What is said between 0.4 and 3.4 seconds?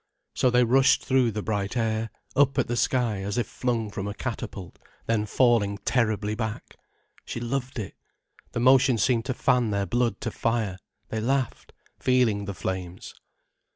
they rushed through the bright air, up at the sky as